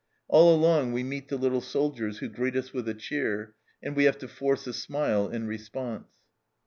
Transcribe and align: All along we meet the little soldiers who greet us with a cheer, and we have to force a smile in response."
All 0.27 0.55
along 0.55 0.93
we 0.93 1.03
meet 1.03 1.27
the 1.27 1.37
little 1.37 1.61
soldiers 1.61 2.17
who 2.17 2.27
greet 2.27 2.55
us 2.55 2.73
with 2.73 2.89
a 2.89 2.95
cheer, 2.95 3.53
and 3.83 3.95
we 3.95 4.05
have 4.05 4.17
to 4.17 4.27
force 4.27 4.65
a 4.65 4.73
smile 4.73 5.29
in 5.29 5.45
response." 5.45 6.07